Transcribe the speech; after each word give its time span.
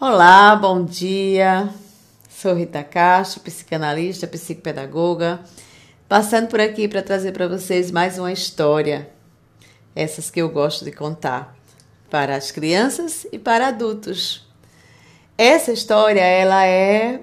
Olá, 0.00 0.54
bom 0.54 0.84
dia. 0.84 1.70
Sou 2.30 2.54
Rita 2.54 2.84
Castro, 2.84 3.40
psicanalista, 3.40 4.28
psicopedagoga, 4.28 5.40
passando 6.08 6.46
por 6.46 6.60
aqui 6.60 6.86
para 6.86 7.02
trazer 7.02 7.32
para 7.32 7.48
vocês 7.48 7.90
mais 7.90 8.16
uma 8.16 8.30
história, 8.30 9.10
essas 9.96 10.30
que 10.30 10.40
eu 10.40 10.48
gosto 10.50 10.84
de 10.84 10.92
contar, 10.92 11.52
para 12.08 12.36
as 12.36 12.52
crianças 12.52 13.26
e 13.32 13.40
para 13.40 13.66
adultos. 13.66 14.46
Essa 15.36 15.72
história 15.72 16.22
ela 16.22 16.64
é 16.64 17.22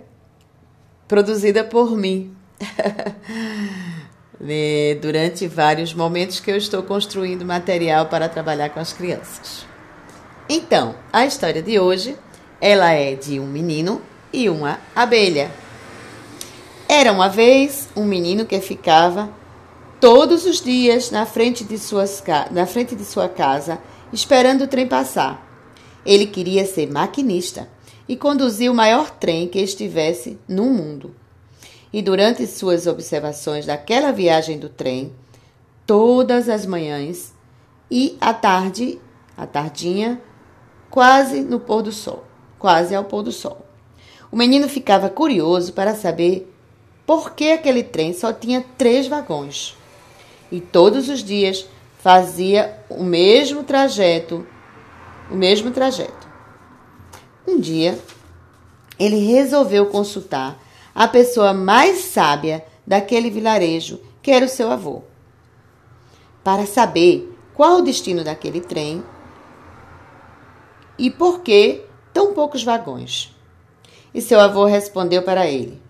produzida 1.07 1.63
por 1.63 1.95
mim. 1.95 2.35
durante 5.01 5.47
vários 5.47 5.93
momentos 5.93 6.41
que 6.41 6.51
eu 6.51 6.57
estou 6.57 6.83
construindo 6.83 7.45
material 7.45 8.07
para 8.07 8.27
trabalhar 8.27 8.71
com 8.71 8.81
as 8.81 8.91
crianças. 8.91 9.65
Então, 10.49 10.93
a 11.11 11.25
história 11.25 11.61
de 11.61 11.79
hoje, 11.79 12.17
ela 12.65 12.93
é 12.93 13.13
de 13.13 13.39
um 13.39 13.45
menino 13.45 14.01
e 14.33 14.49
uma 14.49 14.79
abelha. 14.95 15.51
Era 16.89 17.11
uma 17.11 17.29
vez 17.29 17.87
um 17.95 18.03
menino 18.03 18.43
que 18.43 18.59
ficava 18.59 19.29
todos 20.01 20.47
os 20.47 20.61
dias 20.61 21.11
na 21.11 21.27
frente 21.27 21.63
de, 21.63 21.77
suas, 21.77 22.23
na 22.49 22.65
frente 22.65 22.95
de 22.95 23.05
sua 23.05 23.29
casa, 23.29 23.77
esperando 24.11 24.63
o 24.63 24.67
trem 24.67 24.87
passar. 24.87 25.47
Ele 26.03 26.25
queria 26.25 26.65
ser 26.65 26.91
maquinista 26.91 27.69
e 28.09 28.15
conduzir 28.15 28.71
o 28.71 28.73
maior 28.73 29.11
trem 29.11 29.47
que 29.47 29.59
estivesse 29.59 30.39
no 30.47 30.65
mundo. 30.65 31.15
E 31.93 32.01
durante 32.01 32.47
suas 32.47 32.87
observações 32.87 33.67
daquela 33.67 34.11
viagem 34.11 34.57
do 34.57 34.69
trem, 34.69 35.13
todas 35.85 36.49
as 36.49 36.65
manhãs 36.65 37.31
e 37.91 38.17
à 38.19 38.33
tarde, 38.33 38.99
à 39.37 39.45
tardinha, 39.45 40.19
quase 40.89 41.41
no 41.41 41.59
pôr 41.59 41.83
do 41.83 41.91
sol, 41.91 42.23
quase 42.59 42.95
ao 42.95 43.03
pôr 43.03 43.23
do 43.23 43.31
sol. 43.31 43.65
O 44.31 44.37
menino 44.37 44.67
ficava 44.67 45.09
curioso 45.09 45.73
para 45.73 45.95
saber 45.95 46.51
por 47.05 47.31
que 47.31 47.51
aquele 47.51 47.83
trem 47.83 48.13
só 48.13 48.33
tinha 48.33 48.65
três 48.77 49.07
vagões. 49.07 49.77
E 50.51 50.59
todos 50.59 51.09
os 51.09 51.23
dias 51.23 51.67
fazia 51.99 52.79
o 52.89 53.03
mesmo 53.03 53.63
trajeto, 53.63 54.45
o 55.29 55.35
mesmo 55.35 55.71
trajeto. 55.71 56.27
Um 57.47 57.59
dia, 57.59 57.97
ele 58.99 59.17
resolveu 59.17 59.87
consultar 59.87 60.59
a 60.93 61.07
pessoa 61.07 61.53
mais 61.53 61.99
sábia 61.99 62.65
daquele 62.85 63.29
vilarejo, 63.29 63.99
que 64.21 64.31
era 64.31 64.45
o 64.45 64.49
seu 64.49 64.71
avô, 64.71 65.03
para 66.43 66.65
saber 66.65 67.31
qual 67.53 67.79
o 67.79 67.81
destino 67.81 68.23
daquele 68.23 68.61
trem 68.61 69.03
e 70.97 71.09
por 71.11 71.41
que 71.41 71.83
tão 72.15 72.33
poucos 72.33 72.63
vagões. 72.63 73.35
E 74.13 74.21
seu 74.21 74.39
avô 74.39 74.63
respondeu 74.63 75.21
para 75.21 75.45
ele: 75.45 75.81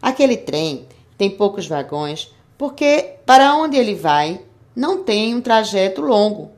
Aquele 0.00 0.36
trem 0.36 0.86
tem 1.18 1.28
poucos 1.28 1.66
vagões 1.66 2.32
porque 2.56 3.16
para 3.26 3.56
onde 3.56 3.76
ele 3.76 3.96
vai 3.96 4.40
não 4.76 5.02
tem 5.02 5.34
um 5.34 5.40
trajeto 5.40 6.00
longo. 6.00 6.52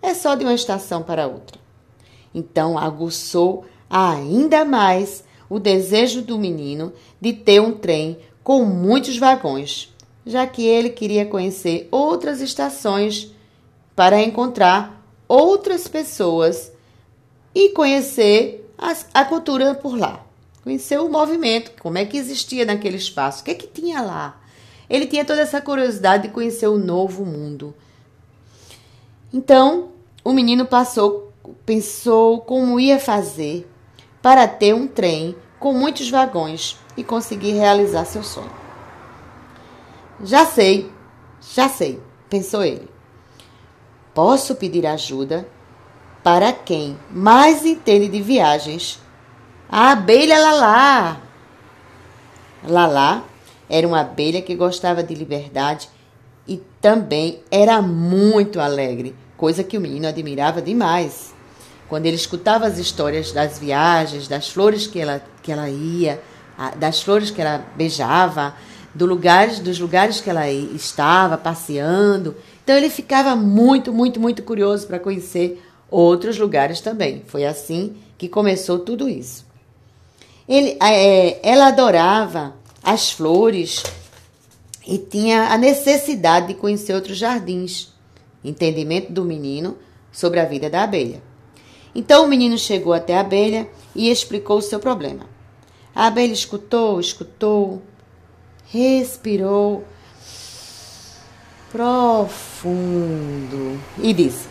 É 0.00 0.14
só 0.14 0.34
de 0.34 0.44
uma 0.44 0.54
estação 0.54 1.02
para 1.02 1.26
outra. 1.26 1.60
Então 2.34 2.78
aguçou 2.78 3.66
ainda 3.90 4.64
mais 4.64 5.22
o 5.50 5.58
desejo 5.60 6.22
do 6.22 6.38
menino 6.38 6.94
de 7.20 7.34
ter 7.34 7.60
um 7.60 7.72
trem 7.72 8.18
com 8.42 8.64
muitos 8.64 9.18
vagões, 9.18 9.92
já 10.24 10.46
que 10.46 10.66
ele 10.66 10.88
queria 10.88 11.26
conhecer 11.26 11.86
outras 11.90 12.40
estações 12.40 13.30
para 13.94 14.22
encontrar 14.22 15.04
outras 15.28 15.86
pessoas 15.86 16.72
e 17.54 17.70
conhecer 17.70 18.70
as, 18.78 19.06
a 19.12 19.24
cultura 19.24 19.74
por 19.74 19.98
lá. 19.98 20.24
Conhecer 20.62 21.00
o 21.00 21.08
movimento, 21.08 21.72
como 21.80 21.98
é 21.98 22.04
que 22.04 22.16
existia 22.16 22.64
naquele 22.64 22.96
espaço, 22.96 23.42
o 23.42 23.44
que 23.44 23.50
é 23.50 23.54
que 23.54 23.66
tinha 23.66 24.00
lá. 24.00 24.40
Ele 24.88 25.06
tinha 25.06 25.24
toda 25.24 25.40
essa 25.40 25.60
curiosidade 25.60 26.24
de 26.24 26.34
conhecer 26.34 26.66
o 26.66 26.78
novo 26.78 27.24
mundo. 27.24 27.74
Então, 29.32 29.88
o 30.24 30.32
menino 30.32 30.66
passou, 30.66 31.32
pensou 31.64 32.40
como 32.40 32.78
ia 32.78 33.00
fazer 33.00 33.68
para 34.20 34.46
ter 34.46 34.74
um 34.74 34.86
trem 34.86 35.34
com 35.58 35.72
muitos 35.72 36.10
vagões 36.10 36.78
e 36.96 37.02
conseguir 37.02 37.52
realizar 37.52 38.04
seu 38.04 38.22
sonho. 38.22 38.52
Já 40.22 40.46
sei, 40.46 40.90
já 41.40 41.68
sei, 41.68 42.00
pensou 42.28 42.62
ele. 42.62 42.88
Posso 44.14 44.54
pedir 44.54 44.86
ajuda 44.86 45.48
para 46.22 46.52
quem 46.52 46.96
mais 47.10 47.64
entende 47.64 48.08
de 48.08 48.22
viagens. 48.22 48.98
A 49.68 49.92
abelha 49.92 50.38
Lalá. 50.38 51.20
Lalá 52.64 53.24
era 53.68 53.86
uma 53.86 54.00
abelha 54.00 54.42
que 54.42 54.54
gostava 54.54 55.02
de 55.02 55.14
liberdade 55.14 55.88
e 56.46 56.60
também 56.80 57.40
era 57.50 57.80
muito 57.80 58.60
alegre, 58.60 59.14
coisa 59.36 59.64
que 59.64 59.78
o 59.78 59.80
menino 59.80 60.06
admirava 60.06 60.60
demais. 60.60 61.32
Quando 61.88 62.06
ele 62.06 62.16
escutava 62.16 62.66
as 62.66 62.78
histórias 62.78 63.32
das 63.32 63.58
viagens, 63.58 64.28
das 64.28 64.48
flores 64.48 64.86
que 64.86 65.00
ela, 65.00 65.22
que 65.42 65.52
ela 65.52 65.68
ia, 65.68 66.20
das 66.76 67.02
flores 67.02 67.30
que 67.30 67.40
ela 67.40 67.64
beijava, 67.76 68.54
do 68.94 69.06
lugares, 69.06 69.58
dos 69.58 69.78
lugares 69.78 70.20
que 70.20 70.28
ela 70.28 70.50
estava 70.50 71.36
passeando. 71.36 72.36
Então 72.62 72.76
ele 72.76 72.90
ficava 72.90 73.34
muito, 73.34 73.92
muito, 73.92 74.20
muito 74.20 74.42
curioso 74.42 74.86
para 74.86 74.98
conhecer 74.98 75.62
outros 75.92 76.38
lugares 76.38 76.80
também. 76.80 77.22
Foi 77.26 77.44
assim 77.44 77.94
que 78.16 78.28
começou 78.28 78.78
tudo 78.78 79.08
isso. 79.08 79.46
Ele, 80.48 80.76
é, 80.82 81.38
ela 81.48 81.68
adorava 81.68 82.56
as 82.82 83.12
flores 83.12 83.82
e 84.86 84.98
tinha 84.98 85.52
a 85.52 85.58
necessidade 85.58 86.48
de 86.48 86.54
conhecer 86.54 86.94
outros 86.94 87.16
jardins. 87.16 87.92
Entendimento 88.42 89.12
do 89.12 89.24
menino 89.24 89.78
sobre 90.10 90.40
a 90.40 90.44
vida 90.44 90.68
da 90.68 90.82
abelha. 90.82 91.22
Então 91.94 92.24
o 92.24 92.28
menino 92.28 92.58
chegou 92.58 92.92
até 92.92 93.16
a 93.16 93.20
abelha 93.20 93.68
e 93.94 94.10
explicou 94.10 94.58
o 94.58 94.62
seu 94.62 94.80
problema. 94.80 95.26
A 95.94 96.06
abelha 96.06 96.32
escutou, 96.32 96.98
escutou, 96.98 97.82
respirou 98.66 99.84
profundo 101.70 102.70
e 103.98 104.12
disse: 104.12 104.48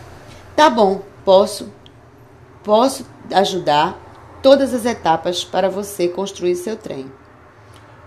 Tá 0.55 0.69
bom, 0.69 1.01
posso, 1.23 1.71
posso 2.63 3.05
ajudar 3.33 3.99
todas 4.41 4.73
as 4.73 4.85
etapas 4.85 5.43
para 5.43 5.69
você 5.69 6.07
construir 6.07 6.55
seu 6.55 6.75
trem 6.75 7.11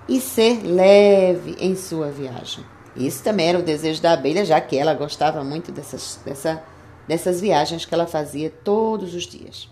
e 0.08 0.20
ser 0.20 0.62
leve 0.62 1.56
em 1.58 1.74
sua 1.76 2.10
viagem. 2.10 2.64
Isso 2.96 3.22
também 3.22 3.48
era 3.48 3.58
o 3.58 3.62
desejo 3.62 4.00
da 4.00 4.12
abelha, 4.12 4.44
já 4.44 4.60
que 4.60 4.76
ela 4.76 4.94
gostava 4.94 5.42
muito 5.42 5.72
dessas, 5.72 6.20
dessa, 6.24 6.62
dessas 7.08 7.40
viagens 7.40 7.84
que 7.84 7.94
ela 7.94 8.06
fazia 8.06 8.50
todos 8.50 9.14
os 9.14 9.24
dias. 9.26 9.68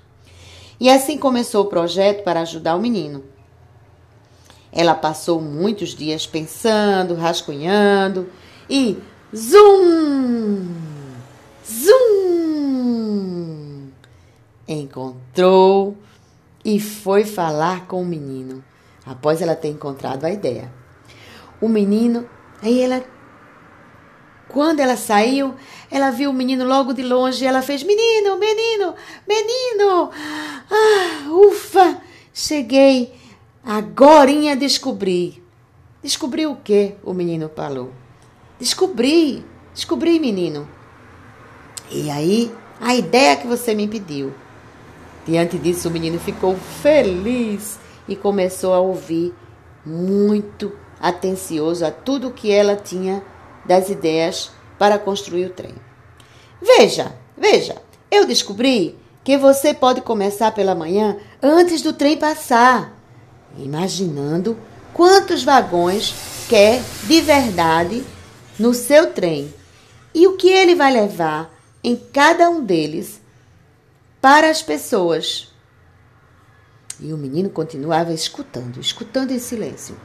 E 0.80 0.90
assim 0.90 1.16
começou 1.16 1.64
o 1.64 1.68
projeto 1.68 2.24
para 2.24 2.40
ajudar 2.40 2.74
o 2.74 2.80
menino. 2.80 3.22
Ela 4.72 4.94
passou 4.94 5.40
muitos 5.40 5.90
dias 5.90 6.26
pensando, 6.26 7.14
rascunhando 7.14 8.28
e 8.68 8.98
zum! 9.32 10.66
Zum! 11.64 12.41
Encontrou 14.72 15.96
e 16.64 16.80
foi 16.80 17.24
falar 17.24 17.86
com 17.86 18.02
o 18.02 18.06
menino 18.06 18.64
após 19.04 19.42
ela 19.42 19.54
ter 19.54 19.68
encontrado 19.68 20.24
a 20.24 20.30
ideia. 20.30 20.72
O 21.60 21.68
menino, 21.68 22.28
aí 22.60 22.80
ela, 22.80 23.04
quando 24.48 24.80
ela 24.80 24.96
saiu, 24.96 25.54
ela 25.90 26.10
viu 26.10 26.30
o 26.30 26.34
menino 26.34 26.64
logo 26.64 26.92
de 26.92 27.02
longe 27.02 27.44
e 27.44 27.46
ela 27.46 27.62
fez: 27.62 27.82
Menino, 27.82 28.38
menino, 28.38 28.94
menino! 29.28 30.10
Ah, 30.70 31.30
ufa! 31.30 32.00
Cheguei, 32.32 33.14
agorinha 33.64 34.56
descobri. 34.56 35.42
Descobri 36.02 36.46
o 36.46 36.56
que? 36.56 36.94
O 37.04 37.12
menino 37.12 37.50
falou. 37.54 37.92
Descobri, 38.58 39.44
descobri, 39.74 40.18
menino. 40.18 40.68
E 41.90 42.10
aí, 42.10 42.52
a 42.80 42.94
ideia 42.94 43.36
que 43.36 43.46
você 43.46 43.74
me 43.74 43.86
pediu. 43.86 44.32
Diante 45.26 45.58
disso, 45.58 45.88
o 45.88 45.90
menino 45.90 46.18
ficou 46.18 46.56
feliz 46.56 47.78
e 48.08 48.16
começou 48.16 48.74
a 48.74 48.80
ouvir 48.80 49.32
muito 49.84 50.72
atencioso 51.00 51.84
a 51.84 51.90
tudo 51.90 52.32
que 52.32 52.50
ela 52.50 52.76
tinha 52.76 53.22
das 53.64 53.88
ideias 53.88 54.50
para 54.78 54.98
construir 54.98 55.46
o 55.46 55.50
trem. 55.50 55.74
Veja, 56.60 57.12
veja, 57.36 57.76
eu 58.10 58.26
descobri 58.26 58.98
que 59.24 59.36
você 59.36 59.72
pode 59.72 60.00
começar 60.00 60.52
pela 60.52 60.74
manhã 60.74 61.16
antes 61.40 61.82
do 61.82 61.92
trem 61.92 62.16
passar, 62.16 62.92
imaginando 63.56 64.56
quantos 64.92 65.44
vagões 65.44 66.14
quer 66.48 66.82
de 67.04 67.20
verdade 67.20 68.04
no 68.58 68.74
seu 68.74 69.12
trem 69.12 69.52
e 70.14 70.26
o 70.26 70.36
que 70.36 70.48
ele 70.48 70.74
vai 70.74 70.92
levar 70.92 71.50
em 71.82 71.96
cada 71.96 72.50
um 72.50 72.64
deles 72.64 73.21
para 74.22 74.48
as 74.48 74.62
pessoas 74.62 75.52
E 77.00 77.12
o 77.12 77.16
menino 77.18 77.50
continuava 77.50 78.12
escutando, 78.12 78.78
escutando 78.78 79.32
em 79.32 79.38
silêncio. 79.40 79.96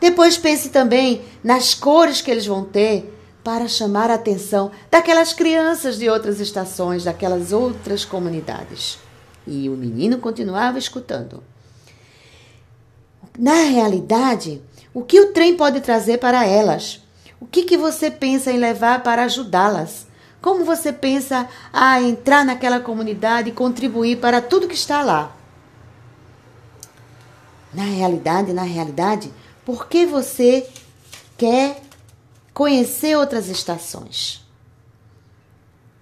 Depois 0.00 0.38
pense 0.38 0.68
também 0.68 1.22
nas 1.42 1.74
cores 1.74 2.22
que 2.22 2.30
eles 2.30 2.46
vão 2.46 2.64
ter 2.64 3.12
para 3.42 3.66
chamar 3.66 4.08
a 4.10 4.14
atenção 4.14 4.70
daquelas 4.88 5.32
crianças 5.32 5.98
de 5.98 6.08
outras 6.08 6.38
estações, 6.38 7.02
daquelas 7.02 7.52
outras 7.52 8.04
comunidades. 8.04 8.98
E 9.44 9.68
o 9.68 9.72
menino 9.72 10.18
continuava 10.18 10.78
escutando. 10.78 11.42
Na 13.36 13.62
realidade, 13.62 14.62
o 14.94 15.02
que 15.02 15.20
o 15.20 15.32
trem 15.32 15.56
pode 15.56 15.80
trazer 15.80 16.18
para 16.18 16.46
elas? 16.46 17.02
O 17.40 17.46
que, 17.46 17.62
que 17.64 17.76
você 17.76 18.10
pensa 18.10 18.52
em 18.52 18.58
levar 18.58 19.02
para 19.02 19.24
ajudá-las? 19.24 20.07
Como 20.40 20.64
você 20.64 20.92
pensa 20.92 21.48
a 21.72 22.00
entrar 22.00 22.44
naquela 22.44 22.80
comunidade 22.80 23.50
e 23.50 23.52
contribuir 23.52 24.18
para 24.18 24.40
tudo 24.40 24.68
que 24.68 24.74
está 24.74 25.02
lá? 25.02 25.36
Na 27.72 27.82
realidade, 27.82 28.52
na 28.52 28.62
realidade, 28.62 29.32
por 29.64 29.88
que 29.88 30.06
você 30.06 30.68
quer 31.36 31.82
conhecer 32.54 33.16
outras 33.16 33.48
estações? 33.48 34.46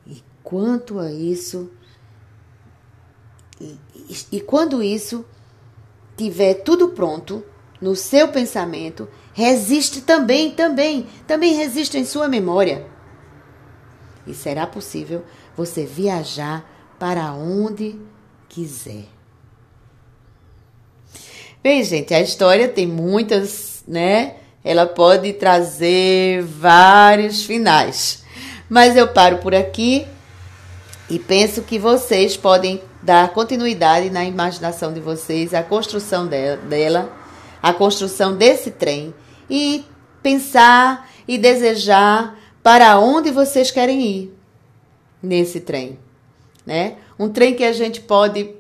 E 0.07 0.23
quanto 0.43 0.99
a 0.99 1.11
isso, 1.11 1.71
e, 3.61 3.77
e, 3.95 4.17
e 4.33 4.41
quando 4.41 4.83
isso 4.83 5.25
tiver 6.17 6.55
tudo 6.55 6.91
pronto 6.91 7.43
no 7.81 7.97
seu 7.97 8.29
pensamento, 8.29 9.09
resiste 9.33 10.03
também, 10.03 10.51
também, 10.51 11.07
também 11.27 11.55
resiste 11.55 11.99
em 11.99 12.05
sua 12.05 12.29
memória. 12.29 12.96
E 14.27 14.35
será 14.35 14.67
possível 14.67 15.25
você 15.57 15.85
viajar 15.85 16.69
para 16.99 17.33
onde 17.33 17.99
quiser. 18.49 19.05
Bem, 21.63 21.83
gente, 21.83 22.15
a 22.15 22.21
história 22.21 22.69
tem 22.69 22.87
muitas, 22.87 23.83
né? 23.87 24.37
Ela 24.65 24.87
pode 24.87 25.33
trazer 25.33 26.43
vários 26.43 27.45
finais. 27.45 28.25
Mas 28.69 28.97
eu 28.97 29.09
paro 29.09 29.39
por 29.39 29.55
aqui 29.55 30.07
e 31.09 31.19
penso 31.19 31.63
que 31.63 31.79
vocês 31.79 32.37
podem 32.37 32.83
dar 33.03 33.33
continuidade 33.33 34.11
na 34.11 34.25
imaginação 34.25 34.93
de 34.93 35.01
vocês, 35.01 35.55
a 35.55 35.63
construção 35.63 36.27
dela, 36.27 37.13
a 37.63 37.73
construção 37.73 38.37
desse 38.37 38.73
trem 38.73 39.15
e 39.49 39.85
pensar 40.23 41.09
e 41.29 41.39
desejar 41.39 42.37
para 42.67 42.99
onde 42.99 43.31
vocês 43.31 43.71
querem 43.71 44.03
ir 44.03 44.37
nesse 45.23 45.61
trem, 45.61 46.01
né? 46.67 46.97
Um 47.17 47.29
trem 47.29 47.55
que 47.55 47.63
a 47.63 47.73
gente 47.73 48.01
pode 48.01 48.57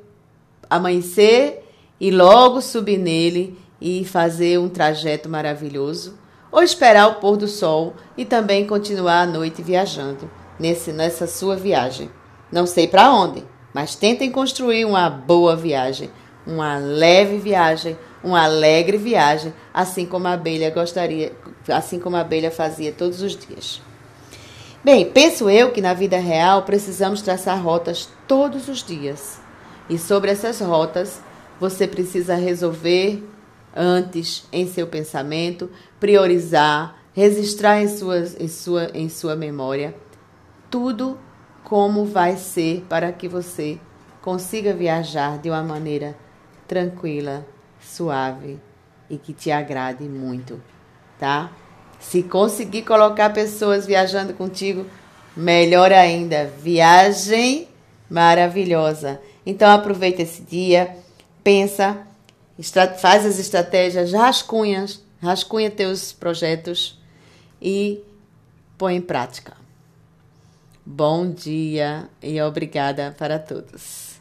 amanhecer 0.70 1.64
e 1.98 2.12
logo 2.12 2.60
subir 2.60 2.98
nele 2.98 3.58
e 3.80 4.04
fazer 4.04 4.60
um 4.60 4.68
trajeto 4.68 5.28
maravilhoso, 5.28 6.16
ou 6.52 6.62
esperar 6.62 7.08
o 7.08 7.14
pôr 7.16 7.36
do 7.36 7.48
sol 7.48 7.94
e 8.16 8.24
também 8.24 8.64
continuar 8.64 9.22
a 9.22 9.26
noite 9.26 9.60
viajando 9.60 10.30
nesse, 10.56 10.92
nessa 10.92 11.26
sua 11.26 11.56
viagem. 11.56 12.08
Não 12.52 12.64
sei 12.64 12.86
para 12.86 13.12
onde, 13.12 13.42
mas 13.74 13.96
tentem 13.96 14.30
construir 14.30 14.84
uma 14.84 15.10
boa 15.10 15.56
viagem, 15.56 16.12
uma 16.46 16.78
leve 16.78 17.38
viagem, 17.38 17.98
uma 18.22 18.44
alegre 18.44 18.98
viagem, 18.98 19.52
assim 19.74 20.06
como 20.06 20.28
a 20.28 20.34
abelha 20.34 20.70
gostaria, 20.70 21.32
assim 21.66 21.98
como 21.98 22.14
a 22.14 22.20
abelha 22.20 22.52
fazia 22.52 22.92
todos 22.92 23.20
os 23.20 23.36
dias. 23.36 23.84
Bem, 24.86 25.10
penso 25.10 25.50
eu 25.50 25.72
que 25.72 25.80
na 25.80 25.92
vida 25.94 26.16
real 26.16 26.62
precisamos 26.62 27.20
traçar 27.20 27.60
rotas 27.60 28.08
todos 28.28 28.68
os 28.68 28.84
dias. 28.84 29.40
E 29.90 29.98
sobre 29.98 30.30
essas 30.30 30.60
rotas, 30.60 31.20
você 31.58 31.88
precisa 31.88 32.36
resolver 32.36 33.20
antes 33.74 34.46
em 34.52 34.64
seu 34.68 34.86
pensamento, 34.86 35.68
priorizar, 35.98 36.98
registrar 37.12 37.82
em, 37.82 37.88
suas, 37.88 38.40
em, 38.40 38.46
sua, 38.46 38.88
em 38.94 39.08
sua 39.08 39.34
memória 39.34 39.92
tudo 40.70 41.18
como 41.64 42.04
vai 42.04 42.36
ser 42.36 42.86
para 42.88 43.10
que 43.10 43.26
você 43.26 43.80
consiga 44.22 44.72
viajar 44.72 45.36
de 45.38 45.50
uma 45.50 45.64
maneira 45.64 46.16
tranquila, 46.68 47.44
suave 47.80 48.60
e 49.10 49.18
que 49.18 49.32
te 49.32 49.50
agrade 49.50 50.04
muito, 50.04 50.62
tá? 51.18 51.50
Se 51.98 52.22
conseguir 52.22 52.82
colocar 52.82 53.30
pessoas 53.30 53.86
viajando 53.86 54.34
contigo, 54.34 54.86
melhor 55.36 55.92
ainda. 55.92 56.50
Viagem 56.62 57.68
maravilhosa. 58.08 59.20
Então 59.44 59.70
aproveita 59.70 60.22
esse 60.22 60.42
dia 60.42 60.96
pensa, 61.46 62.04
faz 62.98 63.24
as 63.24 63.38
estratégias, 63.38 64.12
rascunhas, 64.12 65.00
rascunha 65.22 65.70
teus 65.70 66.12
projetos 66.12 66.98
e 67.62 68.02
põe 68.76 68.96
em 68.96 69.00
prática. 69.00 69.56
Bom 70.84 71.30
dia 71.30 72.08
e 72.20 72.42
obrigada 72.42 73.14
para 73.16 73.38
todos. 73.38 74.15